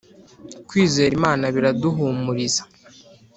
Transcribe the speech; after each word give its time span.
Kwizera 0.67 1.13
Imana 1.19 1.45
biraduhumuriza 1.55 2.63